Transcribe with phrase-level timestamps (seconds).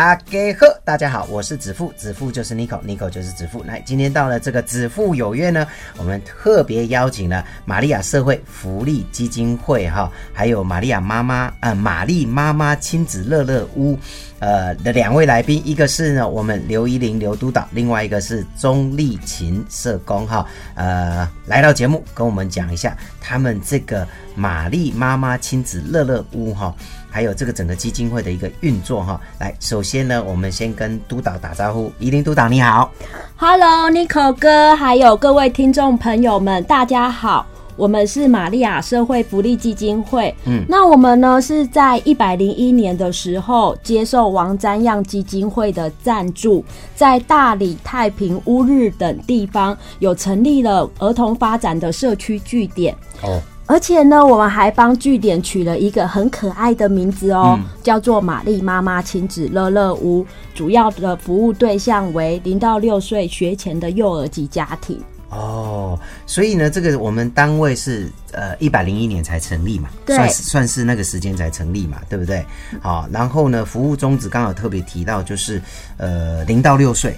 [0.00, 3.62] 大家好，大家好，我是子父，子父就是 Nico，Nico 就是子父。
[3.66, 5.66] 那今天到了这个子父有约呢，
[5.98, 13.98] 我们特别邀请了玛利亚社会福利基金会哈，还有玛利亚妈妈呃玛丽妈妈亲子乐乐屋
[14.40, 20.44] 呃的两位来宾，一个是呢我们刘依林刘督导，另外一个是钟丽琴社工哈，
[20.74, 26.74] 呃来到节目跟我们讲一下他们这个玛丽妈妈亲子乐乐屋哈。
[27.12, 32.88] 还有这个整个基金会的一个运作哈，来，首先呢，我们先跟督导打招呼，依林督导你好
[33.34, 37.44] ，Hello，Nico 哥，还有各位听众朋友们，大家好，
[37.80, 46.62] 我们是玛利亚社会福利基金会，嗯，那我们呢是在一百零一年的时候接受王瞻样基金会的赞助，
[46.94, 53.40] 在大理、太平、乌日等地方有成立了儿童发展的社区据点，哦。
[53.64, 60.26] 而且呢，我们还帮据点取了一个很可爱的名字哦，叫做玛丽妈妈亲子乐乐屋。
[60.52, 65.00] 主要的服务对象为零到六岁学前的幼儿及家庭。
[65.30, 72.44] 哦，所以呢，这个我们单位是呃一百零一年才成立嘛，算是算是那个时间才成立嘛，对不对？
[72.82, 75.62] 好，然后呢，服务宗旨刚好特别提到就是
[75.96, 77.16] 呃零到六岁，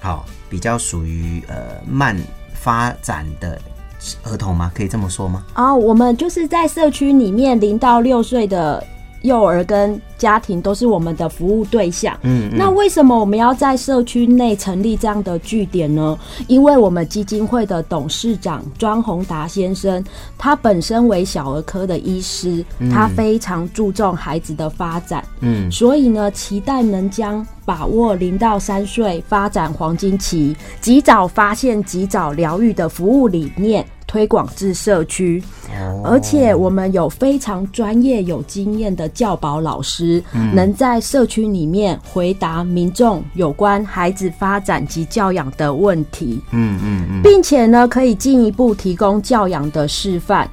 [0.00, 2.16] 好，比较属于呃慢
[2.52, 3.58] 发展的。
[4.24, 4.68] 儿童吗？
[4.74, 5.44] 可以这么说吗？
[5.54, 8.84] 哦，我们就是在社区里面零到六岁的
[9.22, 10.00] 幼儿跟。
[10.18, 12.16] 家庭都是我们的服务对象。
[12.22, 16.16] 嗯，那为什么我们要在社区内成立这样的据点呢？
[16.46, 20.04] 因为我们基金会的董事长庄宏达先生，
[20.38, 25.24] 他本身为小儿科的医师，他非常注重孩子的发展。
[25.40, 35.42] 嗯，所以呢，期待能将把握零到三岁发展黄金期，及早发现、及早疗愈的服务理念推广至社区。
[36.04, 40.22] 而且我们有非常专业、有经验的教保老师。
[40.54, 50.48] 能在社区里面回答民众有关孩子发展及教养的问题，嗯嗯嗯，并且呢，可以进一步提供教养的示范。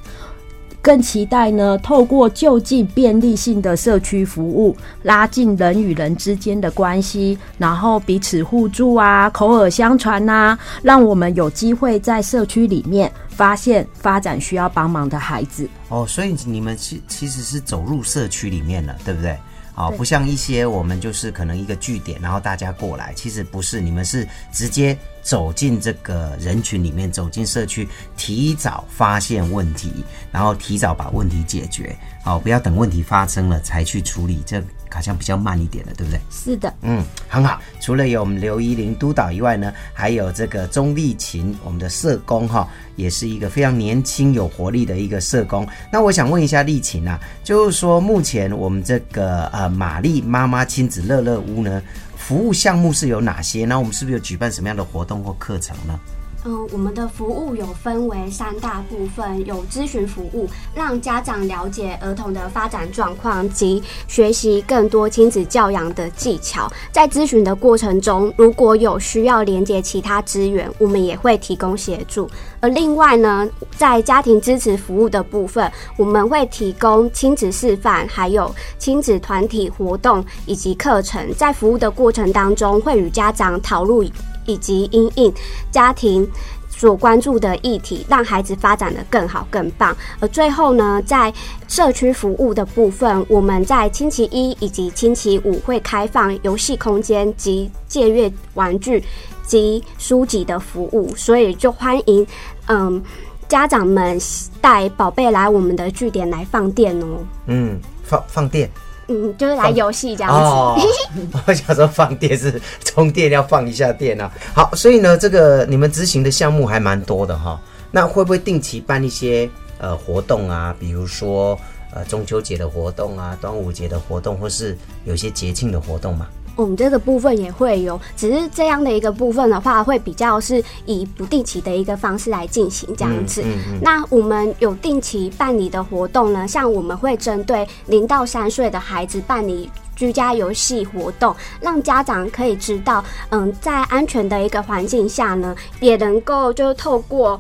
[0.90, 15.70] 更期待呢，透过就近便利性的社区服务，拉近人与人之间的关系，然后彼此互助啊，口耳相传呐，让我们有机会在社区里面发现发展需要帮忙的孩子。
[15.90, 19.38] 哦，所以你们其其实是走入社区里面了，对不对？
[19.76, 24.98] 哦，不像一些我们就是可能一个据点，然后大家过来，其实不是，你们是直接
[25.30, 31.96] 走进这个人群里面，走进社区，提早发现问题，然后提早把问题解决。
[32.24, 34.60] 好，不要等问题发生了才去处理，这
[34.90, 36.20] 好像比较慢一点的，对不对？
[36.32, 37.62] 是的，嗯，很好。
[37.80, 42.68] 除了有我们刘依林督导以外呢，还有这个钟丽琴，我们的社工哈。
[42.96, 45.66] 也是一个非常年轻有活力的一个社工。
[45.90, 51.82] 那我想问一下丽琴啊，就是说目前我们这个呃玛丽妈妈亲子乐乐屋呢，
[52.30, 53.66] 服务项目是有哪些？
[53.66, 56.00] 那我们是不是有举办什么样的活动或课程呢？
[56.46, 66.72] 嗯，我们的服务有分为三大部分，有咨询服务，让家长了解儿童的发展状况及学习更多亲子教养的技巧。
[66.94, 72.30] 在咨询的过程中，如果有需要连接其他资源，我们也会提供协助。
[72.62, 81.34] 而另外呢，在家庭支持服务的部分，我们会提供亲子示范，还有亲子团体活动以及课程。
[81.36, 84.10] 在服务的过程当中，会与家长讨论。
[84.50, 85.32] 以及因应
[85.72, 86.28] 家庭
[86.68, 89.96] 所关注的议题，让孩子发展的更好更棒。
[90.20, 91.32] 而最后呢，在
[91.68, 99.04] 社区服务的部分，我们在星期一以及星期五会开放游戏空间及借阅玩具
[99.46, 102.26] 及书籍的服务，所以就欢迎
[102.68, 103.02] 嗯
[103.48, 104.18] 家长们
[104.62, 107.06] 带宝贝来我们的据点来放电哦。
[107.48, 108.70] 嗯，放放电。
[109.10, 110.88] 嗯，就是来游戏这样子。
[111.48, 114.32] 我想说放电是充电要放一下电啊。
[114.54, 117.60] 好，所以呢，这个你们执行的项目还蛮多的哈。
[117.92, 120.76] 那会不会定期办一些呃活动啊？
[120.80, 121.60] 比如说
[121.92, 126.28] 呃中秋节的活动啊，端午节的活动，或是有些节庆的活动吗？
[126.60, 133.42] 我们这个部分也会有，只是这样的一个部分的话，会比较是以不定期的一个方式来进行这样子。
[133.44, 139.70] 嗯嗯嗯那我们有定期办理的活动呢，像我们会针对零到三岁的孩子办理。
[139.96, 147.38] 居家游戏活动，让家长可以知道，嗯，在安全的一个环境下呢，也能够就透过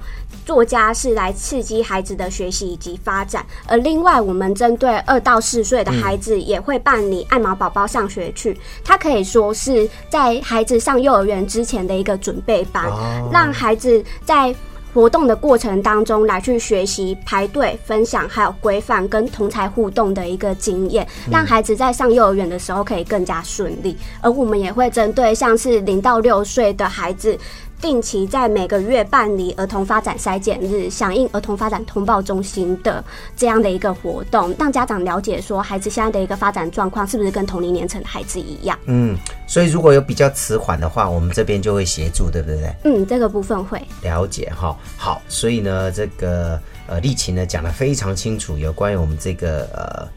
[0.50, 3.46] 做家是来刺激孩子的学习以及发展。
[3.68, 8.60] 而另外，我们针对二到四岁的孩子，也会办理爱毛宝宝上学去。
[8.84, 14.56] 它可以说是在孩子上幼儿园之前的一个准备班，哦让孩子在。
[14.92, 23.96] 活动的过程当中，来去学习排队、分享，还有规范跟同才互动的一个经验，让孩子在上幼儿园的时候可以更加顺利。
[24.20, 27.38] 而我们也会针对像是零到六岁的孩子，
[27.82, 33.04] 定期在每个月办理儿童发展筛检日，响应儿童发展通报中心的
[33.36, 38.78] 这样的一个活动，让家长了解说孩子现在的一个发展状况是不是跟同龄年层的孩子一样。
[38.86, 39.18] 嗯，
[39.48, 42.76] 所以如果有比较迟缓的话，我们这边就会协助，对不对？
[42.84, 43.82] 嗯，这个部分会。
[44.02, 50.08] 了解哈，好，所以呢，这个呃，丽琴呢讲的非常清楚，有关于我们这个呃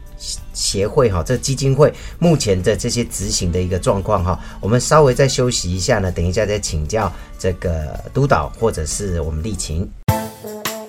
[0.53, 7.09] 协协会哈，这基金会目前的这些执行的一个状况哈，我们稍微再休息一下呢，等一下再请教
[7.39, 9.89] 这个督导或者是我们丽琴。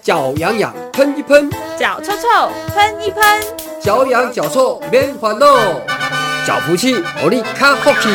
[0.03, 3.23] 脚痒痒喷一喷，脚臭臭喷一喷，
[3.81, 5.47] 脚痒脚臭免烦恼，
[6.47, 8.09] 脚福气奥利卡福气。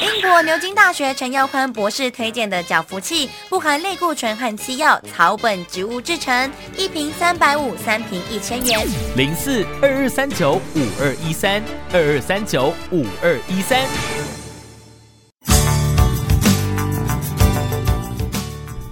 [0.00, 8.86] 英国牛津大学陈耀宽博士推荐的脚福气，不含类固醇和西药，草本植物制成，一瓶三百五，三瓶一千元。
[9.16, 11.60] 零四二二三九五二一三
[11.92, 13.80] 二二三九五二一三。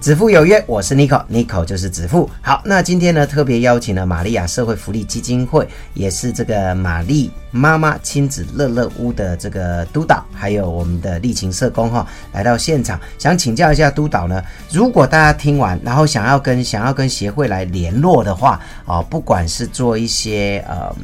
[0.07, 2.29] 子父有约，我是 Nico，Nico 就是子父。
[2.41, 20.95] 好，那今天呢特别邀请了玛利亚社会福利基金会，也是这个玛丽妈妈亲子乐乐屋的这个督导，还有我们的丽琴社工哈，来到现场，想请教一下督导呢，如果大家听完，然后想要跟想要跟协会来联络的话，哦，不管是做一些呃。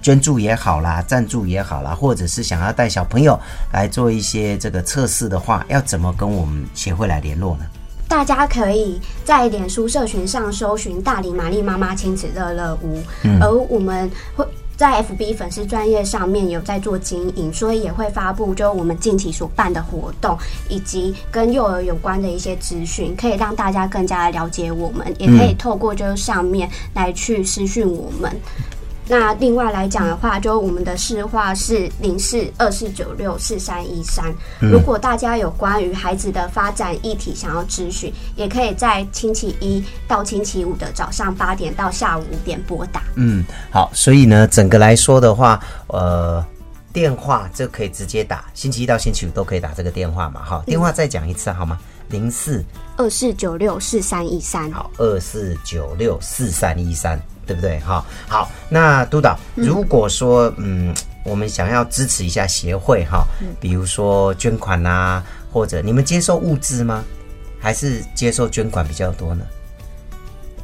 [0.00, 3.40] 捐助也好啦，赞助也好啦，或者是想要带小朋友
[3.72, 7.64] 来做一些这个测试的话，要怎么跟我们协会来联络呢？
[8.08, 13.02] 大家可以在脸书社群上搜寻“大理玛丽妈妈亲子乐乐屋”，
[13.40, 14.46] 而我们会
[14.76, 20.36] 在 FB 粉丝专业上面有在做经营，所以也会发布就我们近期所办的活动，
[20.68, 28.30] 以及跟幼儿有关的一些资讯，可以让大家更加了解我们，也可以透过就是上面来去私讯我们。
[29.06, 34.34] 那另外来讲的话，就我们的市话是零四二四九六四三一三。
[34.60, 43.02] 如果大家有关于孩子的发展议题想要咨询，也可以在星期一到星期五的早上八点到下午五点拨打。
[43.16, 46.44] 嗯，好，所以呢，整个来说的话，呃，
[46.92, 51.78] 电话就可以直接打，星期一到星期五都可以打这个电话嘛，哈，电话再讲一次好吗？
[52.08, 52.64] 零四
[52.96, 54.70] 二四九六四三一三。
[54.72, 57.78] 好，二四九六四三一三，对不对？
[57.80, 60.94] 哈，好，那督导，如果说嗯，
[61.24, 63.24] 我们想要支持一下协会哈，
[63.60, 67.04] 比如说捐款呐、或者你们接受物资吗？
[67.60, 69.44] 还是接受捐款比较多呢？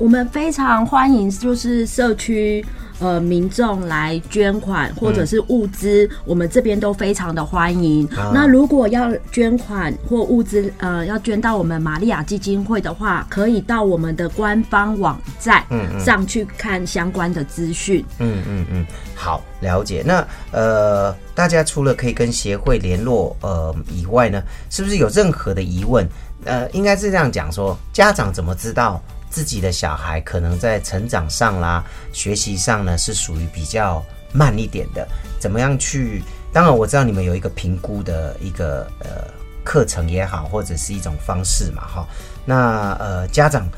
[0.00, 2.64] 我们非常欢迎，就是社区
[3.00, 8.06] 呃民众来捐款或者是物资，我们这边都非常的欢迎。
[8.16, 15.62] 啊那如果要捐款或物资，呃，要捐到我们玛利亚基金会的话，可以到我们的官方网站
[16.02, 18.02] 上去看相关的资讯。
[18.20, 20.02] 嗯嗯嗯，好，了解。
[20.06, 26.08] 那呃，大家除了可以跟协会联络呃以外呢，是不是有任何的疑问？
[26.46, 28.98] 呃，应该是这样讲说，家长怎么知道
[29.30, 35.06] 自己的小孩可能在成长上啦、学习上呢是属于比较慢一点的？
[35.38, 36.22] 怎么样去？
[36.52, 39.24] 当然我知道你们有一个评估的一个呃
[39.62, 42.08] 课程也好，或者是一种方式嘛，哈。
[42.44, 43.68] 那呃，家长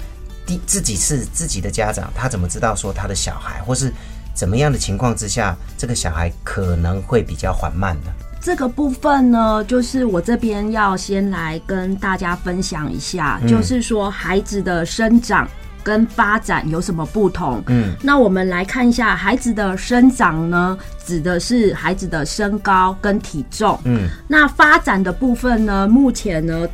[0.46, 3.92] 第自己是自己的家长，他怎么知道说他的小孩，或是
[4.34, 8.10] 怎么样的情况之下，这个小孩可能会比较缓慢呢？
[8.42, 15.48] 这个部分呢，就是我这边要先来跟大家分享一下，就是说孩子的生长
[15.84, 17.62] 跟发展有什么不同。
[17.68, 23.78] 嗯，那我们来看一下孩子的生长呢，指的是孩子的身高跟体重。
[23.84, 26.66] 嗯，那发展的部分呢，目前呢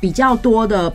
[0.00, 0.92] 比较多的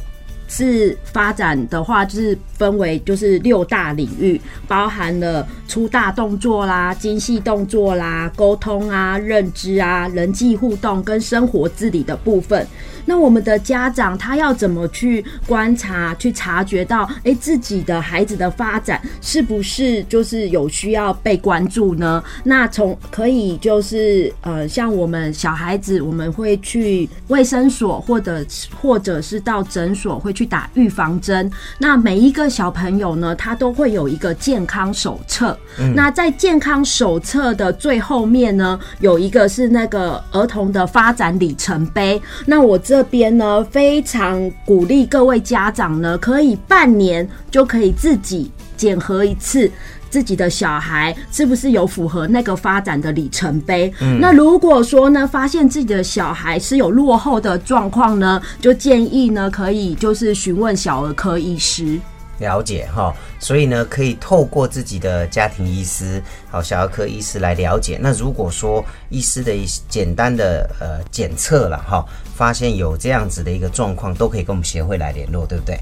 [0.50, 12.68] 是发展的话，就是分为就是六大领域，包含了粗大动作啦、精细动作啦、沟通啊、认知啊、人际互动跟生活自理的部分。
[13.10, 22.24] 那我们的家长他要怎么去观察、去察觉到，哎自己的孩子的发展是不是就是有需要被关注呢？
[22.44, 28.46] 那从可以就是呃，像我们小孩子，我们会去卫生所或者
[28.80, 31.52] 或者是到诊所会去打预防针。
[31.80, 35.58] 那每一个小朋友呢，他都会有一个健康手册。
[35.96, 42.22] 那在健康手册的最后面呢，有一个是那个儿童的发展里程碑。
[42.46, 49.70] 那我这边呢，非常鼓励各位家长呢，可以半年就可以自己检核一次。
[50.10, 53.94] 自己的小孩是不是有符合那个发展的里程碑？
[54.20, 62.00] 那如果说呢，发现自己的小孩是有落后的状况呢，就建议呢，可以就是询问小儿科医师。
[62.40, 68.00] 了解哈，所以呢，可以透过自己的家庭医师、好小儿科医师来了解。
[68.02, 72.06] 那如果说医师的一简单的呃检测了哈，
[72.36, 75.78] 发现有这样子的一个状况，都可以跟我们协会来联络，对不对？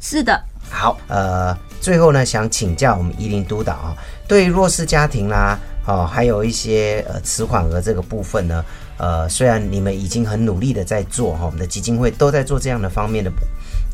[0.00, 0.40] 是的。
[0.70, 3.96] 好，呃，最后呢，想请教我们宜林督导啊，
[4.26, 8.64] 对弱势家庭啦，哦，还有一些呃迟缓额这个部分呢，
[8.96, 13.30] 呃，虽然你们已经很努力的在做哈，我们的基金会都在做这样的方面的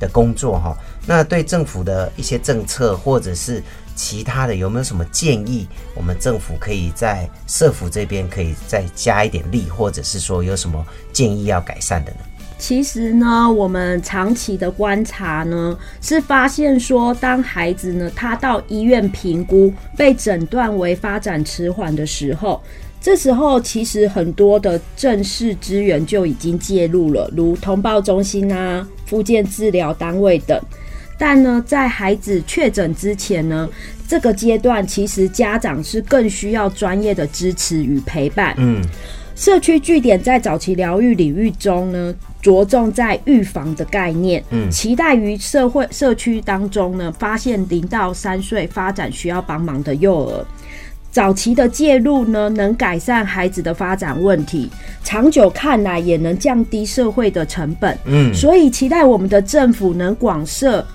[0.00, 0.76] 的工作哈，
[1.06, 3.62] 那对政府的一些政策或者是
[3.94, 5.68] 其他的，有没有什么建议？
[5.94, 12.18] 我们政府可以在社府这边可以再加一点力，或者是说有什么建议要改善的呢？
[12.58, 22.62] 其实呢，我们长期的观察呢，是发现说，当孩子呢他到医院评估，被诊断为发展迟缓的时候，
[23.00, 30.60] 这时候其实很多的正式资源就已经介入了，如通报中心啊、附件治疗单位等。
[31.18, 33.68] 但呢，在孩子确诊之前呢，
[34.06, 38.54] 这个阶段其实家长是更需要专业的支持与陪伴。
[38.58, 38.82] 嗯。
[39.36, 50.46] 社区据点在早期疗愈领域中呢，着重在预防的概念，嗯，期待于社会社区当中呢，发现零到三岁发展需要帮忙的幼儿，
[51.10, 54.70] 早期的介入呢，能改善孩子的发展问题，
[55.02, 60.86] 长久看来也能降低社会的成本，嗯，所以期待我们的政府能广设。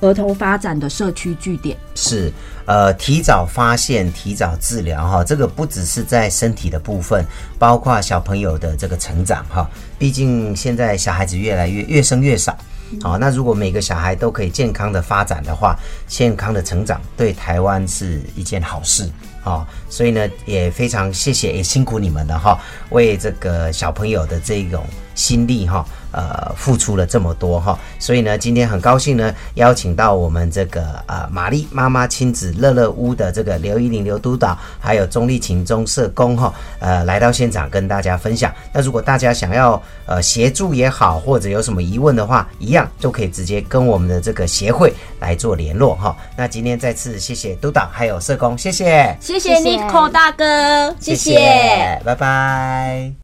[0.00, 2.28] 儿童发展的社区据点是，
[2.64, 7.24] 呃，提早发现、提早治疗哈，这个不只是在身体的部分，
[7.56, 9.70] 包括小朋友的这个成长哈。
[10.00, 12.58] 毕竟现在小孩子越来越越生越少，
[13.00, 19.08] 好，那如果每个小孩都可以健康的发展的话，健康的成长对台湾是一件好事
[19.42, 19.66] 啊。
[19.88, 24.84] 所以呢，也非常谢谢，也辛苦你们了哈，为这个小朋友的这种
[25.14, 25.86] 心力哈。
[26.12, 38.52] 呃，付出了这么多哈，所以呢，今天很高兴呢，邀请到我们这个呃玛丽妈妈亲子乐乐屋的这个刘依林刘督导，还有钟丽琴钟社工哈，呃，来到现场跟大家分享。
[38.72, 46.16] 那如果大家想要呃协助也好，或者有什么疑问的话，一样都可以直接跟我们的这个协会来做联络哈。
[46.36, 53.12] 那今天再次谢谢督导还有社工，谢谢，谢谢 Nico 大哥，谢谢，拜拜。